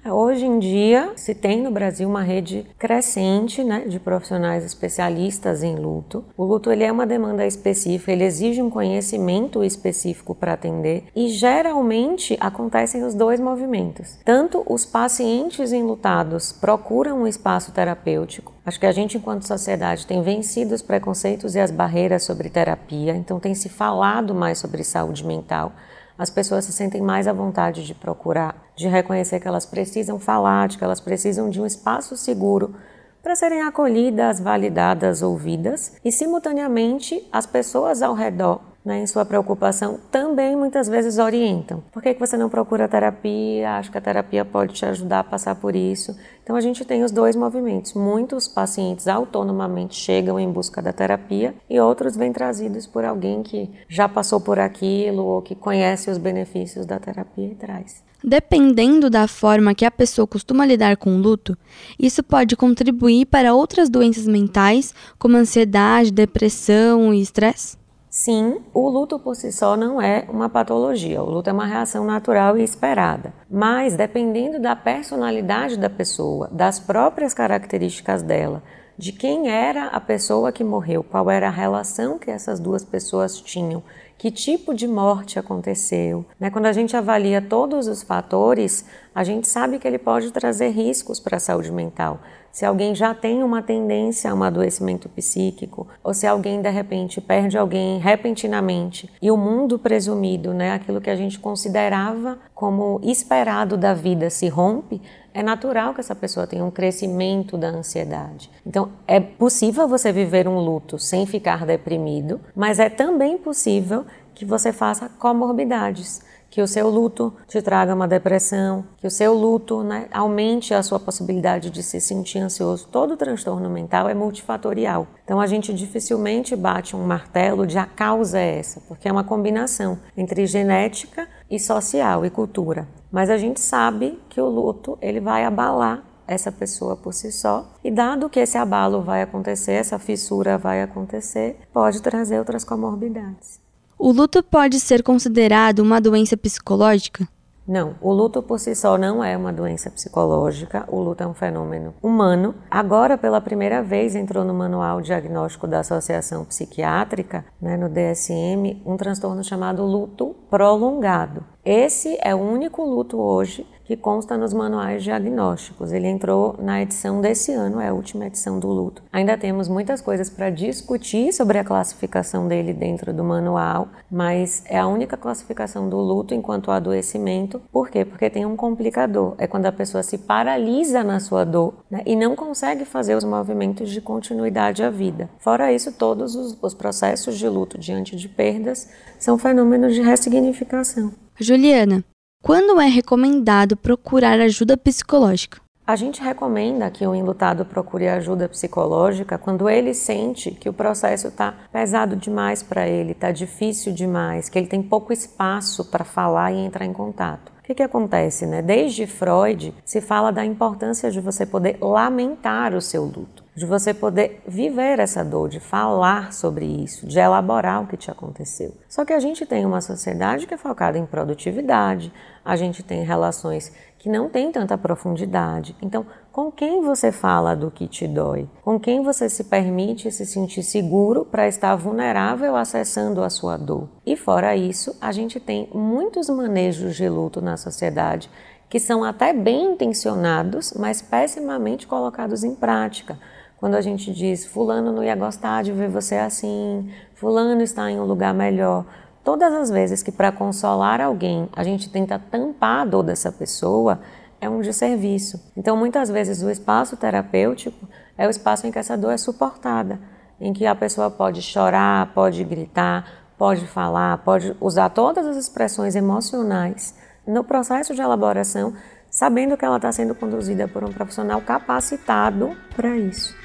Hoje 0.04 0.48
em 0.48 0.58
dia, 0.58 1.12
se 1.16 1.36
tem 1.36 1.62
no 1.62 1.70
Brasil 1.70 2.10
uma 2.10 2.24
rede 2.24 2.66
crescente 2.80 3.64
né, 3.64 3.82
de 3.82 4.00
profissionais 4.00 4.66
especialistas 4.66 5.62
em 5.62 5.76
luto. 5.76 6.26
O 6.36 6.44
luto 6.44 6.72
ele 6.72 6.84
é 6.84 6.92
uma 6.92 7.06
demanda 7.06 7.46
específica, 7.46 8.12
ele 8.12 8.24
exige 8.24 8.64
um 8.64 8.70
conhecimento 8.70 9.64
específico 9.64 10.34
para 10.34 10.54
atender 10.54 11.04
e 11.16 11.30
geralmente 11.30 12.36
acontecem 12.40 13.04
os 13.04 13.14
dois 13.14 13.40
movimentos. 13.40 14.18
Tanto 14.26 14.64
os 14.68 14.88
pacientes 14.88 15.72
enlutados 15.72 16.52
procuram 16.52 17.22
um 17.22 17.28
espaço 17.28 17.72
terapêutico. 17.72 18.54
Acho 18.66 18.80
que 18.80 18.88
a 18.88 18.92
gente, 18.92 19.18
enquanto 19.18 19.48
sociedade, 19.48 20.08
tem 20.08 20.24
vencido 20.24 20.74
os 20.74 20.82
preconceitos 20.82 21.54
e 21.54 21.60
as 21.60 21.70
barreiras 21.70 22.24
sobre 22.24 22.50
terapia, 22.50 23.16
então 23.16 23.40
tem 23.40 23.54
se 23.54 23.70
falado 23.70 24.34
mais 24.34 24.58
sobre 24.58 24.84
saúde 24.84 25.24
mental 25.24 25.74
as 26.22 26.30
pessoas 26.30 26.66
se 26.66 26.72
sentem 26.72 27.02
mais 27.02 27.28
à 27.28 27.34
vontade 27.34 27.84
de 27.84 27.96
procurar, 27.96 28.56
de 28.76 28.88
reconhecer 28.88 29.40
que 29.40 29.48
elas 29.48 29.66
precisam 29.66 30.20
falar, 30.20 30.68
de 30.68 30.78
que 30.78 30.84
elas 30.84 31.00
precisam 31.02 31.50
de 31.50 31.60
um 31.60 31.66
espaço 31.66 32.16
seguro 32.16 32.76
para 33.24 33.36
serem 33.36 33.64
acolhidas, 33.64 34.40
validadas, 34.40 35.24
ouvidas 35.24 35.98
e, 36.06 36.12
simultaneamente, 36.12 37.28
as 37.32 37.48
pessoas 37.48 38.04
ao 38.04 38.14
redor 38.14 38.71
né, 38.84 39.00
em 39.00 39.08
sua 39.08 39.24
preocupação, 39.26 40.00
também 40.12 40.56
muitas 40.56 40.88
vezes 40.88 41.18
orientam. 41.18 41.84
Por 41.92 42.02
que, 42.02 42.14
que 42.14 42.20
você 42.20 42.36
não 42.36 42.50
procura 42.50 42.88
terapia? 42.88 43.78
Acho 43.78 43.92
que 43.92 43.98
a 43.98 44.02
terapia 44.02 44.44
pode 44.44 44.74
te 44.74 44.86
ajudar 44.86 45.20
a 45.20 45.24
passar 45.24 45.56
por 45.56 45.76
isso. 45.76 46.16
Então 46.44 46.56
a 46.56 46.62
gente 46.62 46.84
tem 46.84 47.04
os 47.04 47.12
dois 47.12 47.36
movimentos. 47.36 47.94
Muitos 47.94 48.48
pacientes 48.48 49.08
autonomamente 49.08 49.96
chegam 49.96 50.40
em 50.40 50.52
busca 50.52 50.82
da 50.82 50.92
terapia 50.92 51.54
e 51.70 51.80
outros 51.80 52.16
vêm 52.16 52.34
trazidos 52.34 52.88
por 52.88 53.06
alguém 53.06 53.44
que 53.44 53.70
já 53.88 54.10
passou 54.10 54.42
por 54.42 54.60
aquilo 54.60 55.24
ou 55.24 55.42
que 55.42 55.56
conhece 55.56 56.10
os 56.10 56.18
benefícios 56.18 56.86
da 56.86 57.00
terapia 57.00 57.48
e 57.48 57.56
traz. 57.56 58.04
Dependendo 58.24 59.10
da 59.10 59.28
forma 59.28 59.74
que 59.74 59.84
a 59.84 59.90
pessoa 59.90 60.28
costuma 60.28 60.66
lidar 60.66 60.96
com 60.98 61.16
o 61.16 61.18
luto, 61.18 61.58
isso 61.98 62.22
pode 62.22 62.56
contribuir 62.56 63.26
para 63.26 63.54
outras 63.56 63.90
doenças 63.90 64.28
mentais, 64.28 64.94
como 65.18 65.38
ansiedade, 65.38 66.12
depressão 66.12 67.12
e 67.14 67.22
estresse? 67.22 67.81
Sim, 68.14 68.60
o 68.74 68.90
luto 68.90 69.18
por 69.18 69.38
si 69.38 69.54
só 69.54 69.78
não 69.78 70.02
é 70.02 70.26
uma 70.28 70.50
patologia. 70.50 71.24
O 71.24 71.30
luto 71.30 71.50
é 71.50 71.54
uma 71.54 71.66
reação 71.66 72.04
natural 72.04 72.58
e 72.58 72.62
esperada. 72.62 73.34
Mas, 73.50 73.96
dependendo 73.96 74.60
da 74.60 74.76
personalidade 74.76 75.78
da 75.78 75.90
pessoa, 75.90 76.50
das 76.52 76.78
próprias 76.78 77.34
características 77.34 78.22
dela, 78.22 78.62
de 78.98 79.14
quem 79.14 79.50
era 79.50 79.86
a 79.86 80.00
pessoa 80.02 80.52
que 80.52 80.62
morreu, 80.62 81.06
qual 81.06 81.32
era 81.32 81.48
a 81.48 81.52
relação 81.52 82.20
que 82.20 82.30
essas 82.30 82.60
duas 82.60 82.84
pessoas 82.84 83.40
tinham, 83.40 83.82
que 84.18 84.30
tipo 84.30 84.74
de 84.74 84.90
morte 84.90 85.40
aconteceu. 85.40 86.26
Né? 86.38 86.50
Quando 86.50 86.66
a 86.66 86.74
gente 86.74 86.98
avalia 86.98 87.42
todos 87.42 87.88
os 87.88 88.04
fatores, 88.04 88.86
a 89.14 89.24
gente 89.24 89.48
sabe 89.48 89.80
que 89.80 89.88
ele 89.88 89.98
pode 89.98 90.32
trazer 90.32 90.70
riscos 90.70 91.20
para 91.20 91.38
a 91.38 91.40
saúde 91.40 91.72
mental 91.72 92.20
se 92.52 92.66
alguém 92.66 92.94
já 92.94 93.14
tem 93.14 93.44
uma 93.44 93.62
tendência 93.62 94.30
a 94.30 94.34
um 94.34 94.44
adoecimento 94.44 95.08
psíquico, 95.08 95.88
ou 96.04 96.14
se 96.14 96.28
alguém 96.28 96.62
de 96.62 96.70
repente 96.70 97.22
perde 97.22 97.58
alguém 97.58 97.98
repentinamente 98.00 99.10
e 99.22 99.32
o 99.32 99.38
mundo 99.38 99.80
presumido, 99.80 100.54
né, 100.54 100.74
aquilo 100.74 101.00
que 101.00 101.10
a 101.10 101.16
gente 101.16 101.40
considerava 101.40 102.38
como 102.54 103.00
esperado 103.04 103.78
da 103.78 103.94
vida 103.94 104.30
se 104.30 104.50
rompe, 104.50 105.02
é 105.34 105.42
natural 105.42 105.94
que 105.94 106.02
essa 106.02 106.14
pessoa 106.14 106.46
tenha 106.46 106.66
um 106.66 106.72
crescimento 106.72 107.58
da 107.58 107.70
ansiedade. 107.70 108.52
Então, 108.66 108.90
é 109.08 109.20
possível 109.20 109.88
você 109.88 110.12
viver 110.12 110.46
um 110.46 110.60
luto 110.60 111.00
sem 111.00 111.26
ficar 111.26 111.66
deprimido, 111.66 112.42
mas 112.54 112.80
é 112.80 112.90
também 112.90 113.38
possível 113.38 114.06
que 114.36 114.44
você 114.44 114.74
faça 114.74 115.08
comorbidades 115.08 116.22
que 116.52 116.62
o 116.62 116.68
seu 116.68 116.90
luto 116.90 117.34
te 117.48 117.62
traga 117.62 117.96
uma 117.96 118.08
depressão, 118.08 118.84
que 118.98 119.08
o 119.08 119.12
seu 119.12 119.34
luto 119.34 119.82
né, 119.84 120.08
aumente 120.12 120.74
a 120.74 120.84
sua 120.84 121.00
possibilidade 121.00 121.70
de 121.70 121.82
se 121.82 122.02
sentir 122.02 122.40
ansioso. 122.40 122.88
Todo 122.92 123.16
transtorno 123.16 123.70
mental 123.70 124.10
é 124.10 124.14
multifatorial. 124.14 125.08
Então 125.24 125.40
a 125.40 125.48
gente 125.48 125.74
dificilmente 125.74 126.54
bate 126.54 126.94
um 126.94 127.06
martelo 127.06 127.66
de 127.66 127.78
a 127.78 127.86
causa 127.86 128.38
é 128.38 128.60
essa, 128.60 128.82
porque 128.82 129.08
é 129.08 129.12
uma 129.12 129.24
combinação 129.24 129.98
entre 130.16 130.46
genética 130.46 131.26
e 131.50 131.58
social 131.58 132.26
e 132.26 132.30
cultura. 132.30 132.86
Mas 133.10 133.30
a 133.30 133.38
gente 133.38 133.62
sabe 133.62 134.20
que 134.30 134.42
o 134.42 134.50
luto 134.50 134.98
ele 135.02 135.22
vai 135.22 135.46
abalar 135.46 136.04
essa 136.28 136.52
pessoa 136.52 136.98
por 136.98 137.14
si 137.14 137.32
só. 137.32 137.74
E 137.84 137.90
dado 137.90 138.30
que 138.30 138.40
esse 138.40 138.58
abalo 138.58 139.02
vai 139.02 139.22
acontecer, 139.22 139.74
essa 139.74 139.98
fissura 139.98 140.58
vai 140.58 140.82
acontecer, 140.82 141.60
pode 141.74 142.02
trazer 142.02 142.40
outras 142.40 142.64
comorbidades. 142.64 143.60
O 144.04 144.12
luto 144.12 144.42
pode 144.42 144.80
ser 144.80 145.04
considerado 145.04 145.78
uma 145.78 146.02
doença 146.02 146.36
psicológica? 146.36 147.28
Não, 147.68 147.94
o 148.02 148.12
luto 148.12 148.42
por 148.42 148.60
si 148.60 148.74
só 148.74 148.98
não 148.98 149.24
é 149.24 149.38
uma 149.38 149.54
doença 149.54 149.92
psicológica, 149.92 150.86
o 150.88 151.00
luto 151.00 151.24
é 151.24 151.28
um 151.28 151.36
fenômeno 151.36 151.94
humano. 152.02 152.56
Agora, 152.70 153.16
pela 153.16 153.40
primeira 153.40 153.84
vez, 153.84 154.16
entrou 154.16 154.44
no 154.44 154.56
manual 154.56 155.02
diagnóstico 155.02 155.68
da 155.68 155.82
Associação 155.82 156.44
Psiquiátrica, 156.44 157.46
né, 157.62 157.78
no 157.78 157.88
DSM, 157.88 158.82
um 158.84 158.98
transtorno 158.98 159.44
chamado 159.44 159.86
luto 159.86 160.36
prolongado. 160.50 161.44
Esse 161.64 162.18
é 162.24 162.34
o 162.34 162.40
único 162.40 162.84
luto 162.84 163.20
hoje 163.20 163.68
que 163.92 163.98
consta 163.98 164.38
nos 164.38 164.54
manuais 164.54 165.04
diagnósticos. 165.04 165.92
Ele 165.92 166.08
entrou 166.08 166.56
na 166.58 166.82
edição 166.82 167.20
desse 167.20 167.52
ano, 167.52 167.82
é 167.82 167.90
a 167.90 167.94
última 167.94 168.26
edição 168.26 168.58
do 168.58 168.70
luto. 168.70 169.04
Ainda 169.12 169.38
temos 169.38 169.68
muitas 169.68 170.00
coisas 170.00 170.30
para 170.30 170.50
discutir 170.50 171.34
sobre 171.34 171.58
a 171.58 171.64
classificação 171.64 172.48
dele 172.48 172.72
dentro 172.72 173.12
do 173.12 173.22
manual, 173.22 173.90
mas 174.10 174.64
é 174.66 174.80
a 174.80 174.88
única 174.88 175.18
classificação 175.18 175.90
do 175.90 175.98
luto 175.98 176.34
enquanto 176.34 176.72
adoecimento. 176.72 177.62
Por 177.70 177.90
quê? 177.90 178.06
Porque 178.06 178.30
tem 178.30 178.46
um 178.46 178.56
complicador. 178.56 179.36
É 179.38 179.46
quando 179.46 179.66
a 179.66 179.74
pessoa 179.74 180.04
se 180.04 180.18
paralisa 180.18 181.04
na 181.04 181.20
sua 181.20 181.44
dor 181.44 181.74
né, 181.92 182.02
e 182.06 182.16
não 182.16 182.34
consegue 182.34 182.86
fazer 182.86 183.16
os 183.16 183.26
movimentos 183.26 183.90
de 183.90 184.00
continuidade 184.00 184.84
à 184.84 184.90
vida. 184.90 185.30
Fora 185.38 185.74
isso, 185.74 185.92
todos 185.92 186.34
os, 186.34 186.58
os 186.62 186.74
processos 186.74 187.38
de 187.38 187.50
luto 187.50 187.78
diante 187.78 188.16
de 188.16 188.30
perdas 188.30 188.90
são 189.20 189.38
fenômenos 189.38 189.94
de 189.94 190.02
ressignificação. 190.02 191.12
Juliana, 191.38 192.06
quando 192.42 192.82
é 192.82 192.88
recomendado 192.88 193.78
procurar 193.78 194.40
ajuda 194.40 194.76
psicológica? 194.76 195.62
A 195.86 195.96
gente 195.96 196.22
recomenda 196.22 196.90
que 196.90 197.06
o 197.06 197.14
enlutado 197.14 197.66
procure 197.66 198.08
ajuda 198.08 198.50
psicológica 198.50 199.38
quando 199.38 199.70
ele 199.70 199.94
sente 199.94 200.50
que 200.50 200.68
o 200.68 200.74
processo 200.74 201.28
está 201.28 201.54
pesado 201.72 202.16
demais 202.16 202.64
para 202.64 202.88
ele, 202.88 203.12
está 203.12 203.32
difícil 203.32 203.94
demais, 203.94 204.50
que 204.50 204.58
ele 204.58 204.68
tem 204.68 204.82
pouco 204.82 205.14
espaço 205.14 205.86
para 205.86 206.04
falar 206.04 206.52
e 206.52 206.58
entrar 206.58 206.86
em 206.86 206.94
contato. 206.94 207.52
O 207.60 207.64
que, 207.64 207.76
que 207.76 207.84
acontece? 207.84 208.46
Né? 208.48 208.62
Desde 208.62 209.06
Freud 209.06 209.74
se 209.86 210.02
fala 210.02 210.32
da 210.32 210.44
importância 210.44 211.12
de 211.12 211.20
você 211.20 211.46
poder 211.46 211.78
lamentar 211.80 212.74
o 212.74 212.82
seu 212.82 213.04
luto 213.04 213.41
de 213.56 213.66
você 213.66 213.94
poder 213.94 214.42
viver 214.48 215.00
essa 215.00 215.24
dor, 215.24 215.50
de 215.50 215.60
falar 215.60 216.32
sobre 216.32 216.66
isso, 216.66 217.06
de 217.06 217.20
elaborar 217.20 217.84
o 217.84 217.88
que 217.88 217.98
te 217.98 218.10
aconteceu. 218.10 218.74
Só 218.88 219.04
que 219.04 219.14
a 219.14 219.20
gente 219.20 219.46
tem 219.46 219.66
uma 219.66 219.82
sociedade 219.82 220.48
que 220.48 220.54
é 220.54 220.58
focada 220.58 220.98
em 220.98 221.06
produtividade, 221.06 222.14
a 222.46 222.56
gente 222.56 222.82
tem 222.82 223.04
relações 223.04 223.72
que 224.00 224.10
não 224.10 224.30
têm 224.30 224.52
tanta 224.52 224.78
profundidade. 224.78 225.76
Então, 225.82 226.06
com 226.32 226.52
quem 226.52 226.82
você 226.82 227.12
fala 227.12 227.56
do 227.56 227.70
que 227.70 227.88
te 227.88 228.08
dói? 228.08 228.50
Com 228.64 228.80
quem 228.80 229.04
você 229.04 229.30
se 229.30 229.44
permite 229.44 230.12
se 230.12 230.26
sentir 230.26 230.64
seguro 230.64 231.24
para 231.24 231.48
estar 231.48 231.76
vulnerável 231.76 232.56
acessando 232.56 233.22
a 233.22 233.30
sua 233.30 233.58
dor? 233.58 233.90
E 234.04 234.16
fora 234.16 234.56
isso, 234.56 234.98
a 235.00 235.12
gente 235.12 235.40
tem 235.40 235.70
muitos 235.74 236.30
manejos 236.30 236.96
de 236.96 237.08
luto 237.08 237.42
na 237.42 237.58
sociedade 237.58 238.30
que 238.72 238.80
são 238.80 239.04
até 239.04 239.34
bem 239.34 239.74
intencionados, 239.74 240.74
mas 240.80 241.02
pessimamente 241.02 241.86
colocados 241.86 242.42
em 242.46 242.56
prática. 242.56 243.20
Quando 243.62 243.76
a 243.76 243.82
gente 243.82 244.12
diz, 244.12 244.44
Fulano 244.44 244.92
não 244.92 245.04
ia 245.04 245.16
gostar 245.16 245.62
de 245.62 245.72
ver 245.72 245.88
você 245.88 246.16
assim, 246.16 246.92
Fulano 247.14 247.62
está 247.62 247.92
em 247.92 248.00
um 248.00 248.06
lugar 248.06 248.34
melhor. 248.34 248.84
Todas 249.24 249.54
as 249.54 249.70
vezes 249.70 250.02
que, 250.02 250.12
para 250.12 250.32
consolar 250.32 251.00
alguém, 251.00 251.48
a 251.56 251.64
gente 251.64 251.88
tenta 251.88 252.18
tampar 252.18 252.80
a 252.82 252.86
dor 252.86 253.04
dessa 253.04 253.32
pessoa, 253.32 254.00
é 254.42 254.50
um 254.50 254.62
desserviço. 254.62 255.40
Então, 255.56 255.78
muitas 255.78 256.10
vezes, 256.10 256.42
o 256.42 256.50
espaço 256.50 256.98
terapêutico 256.98 257.88
é 258.18 258.26
o 258.26 258.32
espaço 258.32 258.66
em 258.66 258.72
que 258.72 258.80
essa 258.80 258.98
dor 258.98 259.12
é 259.12 259.18
suportada, 259.18 260.00
em 260.40 260.52
que 260.54 260.66
a 260.66 260.74
pessoa 260.74 261.12
pode 261.12 261.44
chorar, 261.44 262.12
pode 262.16 262.44
gritar, 262.44 263.06
pode 263.38 263.68
falar, 263.68 264.18
pode 264.24 264.58
usar 264.60 264.90
todas 264.90 265.24
as 265.28 265.38
expressões 265.38 265.96
emocionais 265.96 266.96
no 267.28 267.44
processo 267.44 267.94
de 267.94 268.02
elaboração, 268.02 268.74
sabendo 269.08 269.56
que 269.56 269.64
ela 269.64 269.76
está 269.76 269.92
sendo 269.92 270.16
conduzida 270.16 270.68
por 270.68 270.84
um 270.84 270.92
profissional 270.92 271.40
capacitado 271.42 272.58
para 272.76 272.98
isso. 272.98 273.40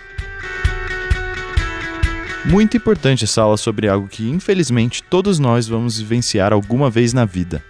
Muito 2.49 2.77
importante 2.77 3.25
essa 3.25 3.43
aula 3.43 3.57
sobre 3.57 3.89
algo 3.89 4.07
que, 4.07 4.29
infelizmente, 4.29 5.03
todos 5.03 5.41
nós 5.41 5.67
vamos 5.67 5.99
vivenciar 5.99 6.53
alguma 6.53 6.89
vez 6.89 7.13
na 7.13 7.25
vida. 7.25 7.61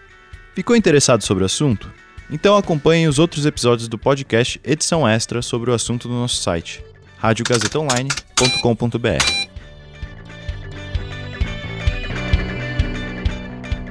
Ficou 0.55 0.77
interessado 0.77 1.23
sobre 1.23 1.43
o 1.43 1.47
assunto? 1.47 1.91
Então 2.31 2.55
acompanhe 2.57 3.09
os 3.09 3.19
outros 3.19 3.47
episódios 3.47 3.89
do 3.89 3.97
podcast 3.97 4.61
Edição 4.63 5.09
Extra 5.09 5.41
sobre 5.41 5.71
o 5.71 5.75
assunto 5.75 6.09
no 6.09 6.21
nosso 6.21 6.43
site, 6.43 6.85
radiogazetaonline.com.br. 7.17 9.57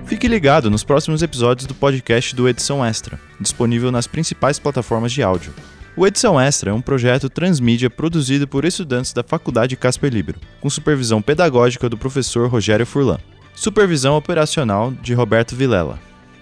Fique 0.06 0.27
ligado 0.27 0.70
nos 0.70 0.84
próximos 0.84 1.24
episódios 1.24 1.65
do 1.65 1.74
podcast 1.74 2.36
do 2.36 2.48
Edição 2.48 2.86
Extra, 2.86 3.20
disponível 3.39 3.92
nas 3.92 4.06
principais 4.06 4.60
plataformas 4.60 5.12
de 5.12 5.24
áudio. 5.24 5.51
O 5.98 6.06
Edição 6.06 6.38
Extra 6.38 6.72
é 6.72 6.74
um 6.74 6.82
projeto 6.82 7.30
transmídia 7.30 7.90
produzido 7.90 8.46
por 8.46 8.66
estudantes 8.66 9.14
da 9.14 9.24
Faculdade 9.24 9.78
Casper 9.78 10.12
Libero, 10.12 10.42
com 10.60 10.70
supervisão 10.70 11.22
pedagógica 11.22 11.88
do 11.88 11.98
professor 11.98 12.50
Rogério 12.50 12.86
Furlan, 12.86 13.18
supervisão 13.56 14.18
operacional 14.18 14.92
de 14.92 15.14
Roberto 15.14 15.56
Vilela 15.56 15.98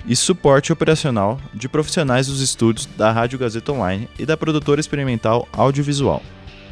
e 0.07 0.15
suporte 0.15 0.73
operacional 0.73 1.39
de 1.53 1.69
profissionais 1.69 2.25
dos 2.25 2.41
estúdios 2.41 2.87
da 2.97 3.11
Rádio 3.11 3.37
Gazeta 3.37 3.71
Online 3.71 4.09
e 4.17 4.25
da 4.25 4.35
produtora 4.35 4.81
experimental 4.81 5.47
audiovisual. 5.53 6.23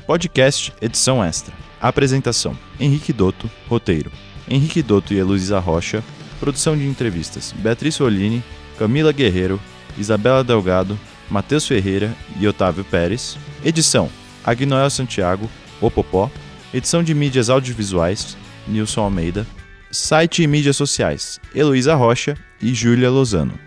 Podcast 0.07 0.73
Edição 0.81 1.23
Extra. 1.23 1.53
Apresentação: 1.79 2.57
Henrique 2.79 3.13
Dotto, 3.13 3.47
roteiro. 3.69 4.11
Henrique 4.49 4.81
Dotto 4.81 5.13
e 5.13 5.19
Heloísa 5.19 5.59
Rocha. 5.59 6.03
Produção 6.39 6.75
de 6.75 6.87
entrevistas: 6.87 7.53
Beatriz 7.55 8.01
Olini, 8.01 8.43
Camila 8.79 9.11
Guerreiro, 9.11 9.61
Isabela 9.99 10.43
Delgado, 10.43 10.97
Matheus 11.31 11.65
Ferreira 11.65 12.13
e 12.37 12.45
Otávio 12.45 12.83
Pérez. 12.83 13.37
Edição: 13.63 14.09
Agnoel 14.43 14.89
Santiago, 14.89 15.49
Opopó. 15.79 16.29
Edição 16.73 17.01
de 17.01 17.13
mídias 17.13 17.49
audiovisuais: 17.49 18.37
Nilson 18.67 19.01
Almeida. 19.01 19.47
Site 19.89 20.43
e 20.43 20.47
mídias 20.47 20.75
sociais: 20.75 21.39
Heloísa 21.55 21.95
Rocha 21.95 22.35
e 22.61 22.73
Júlia 22.73 23.09
Lozano. 23.09 23.57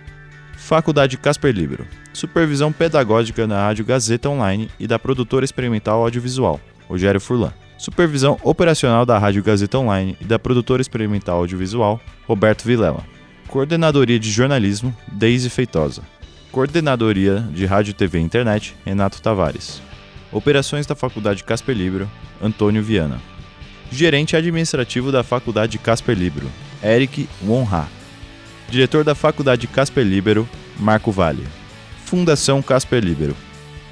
Faculdade 0.59 1.17
Casper 1.17 1.55
Libero. 1.55 1.87
Supervisão 2.13 2.71
pedagógica 2.71 3.47
na 3.47 3.67
Rádio 3.67 3.85
Gazeta 3.85 4.29
Online 4.29 4.71
e 4.79 4.87
da 4.87 4.99
produtora 4.99 5.45
experimental 5.45 6.03
audiovisual, 6.03 6.61
Rogério 6.87 7.21
Furlan. 7.21 7.53
Supervisão 7.77 8.39
operacional 8.43 9.05
da 9.05 9.19
Rádio 9.19 9.43
Gazeta 9.43 9.79
Online 9.79 10.17
e 10.21 10.25
da 10.25 10.39
produtora 10.39 10.81
experimental 10.81 11.39
audiovisual, 11.39 12.01
Roberto 12.27 12.65
Vilela. 12.65 13.05
Coordenadoria 13.49 14.19
de 14.19 14.31
jornalismo, 14.31 14.95
Deise 15.13 15.51
Feitosa. 15.51 16.03
Coordenadoria 16.55 17.45
de 17.51 17.67
Rádio, 17.67 17.93
TV 17.93 18.21
e 18.21 18.23
Internet, 18.23 18.77
Renato 18.87 19.21
Tavares. 19.21 19.83
Operações 20.31 20.87
da 20.87 20.95
Faculdade 20.95 21.43
Casper 21.43 21.77
Libro, 21.77 22.09
Antônio 22.41 22.81
Viana. 22.81 23.21
Gerente 23.91 24.37
administrativo 24.37 25.11
da 25.11 25.25
Faculdade 25.25 25.79
Casper 25.79 26.17
Libro, 26.17 26.49
Eric 26.81 27.29
Wonha. 27.45 27.89
Diretor 28.69 29.03
da 29.03 29.17
Faculdade 29.17 29.67
Casper 29.67 30.05
Libero, 30.05 30.49
Marco 30.79 31.11
Vale. 31.11 31.45
Fundação 32.05 32.63
Casper 32.63 33.03
Libero. 33.03 33.37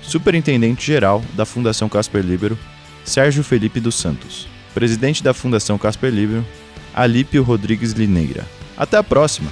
Superintendente 0.00 0.86
geral 0.86 1.20
da 1.34 1.44
Fundação 1.44 1.88
Casper 1.88 2.22
Libero, 2.22 2.56
Sérgio 3.04 3.42
Felipe 3.42 3.80
dos 3.80 3.96
Santos. 3.96 4.46
Presidente 4.72 5.20
da 5.20 5.34
Fundação 5.34 5.76
Casper 5.76 6.12
Libero, 6.12 6.46
Alípio 6.94 7.42
Rodrigues 7.42 7.90
Lineira. 7.90 8.46
Até 8.76 8.98
a 8.98 9.02
próxima! 9.02 9.50